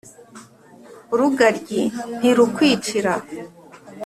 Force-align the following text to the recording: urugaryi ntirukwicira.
urugaryi 1.13 1.79
ntirukwicira. 2.17 3.13